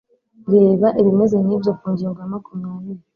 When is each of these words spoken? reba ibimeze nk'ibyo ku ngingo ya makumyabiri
reba 0.51 0.87
ibimeze 0.99 1.35
nk'ibyo 1.43 1.71
ku 1.79 1.85
ngingo 1.93 2.17
ya 2.23 2.31
makumyabiri 2.33 3.01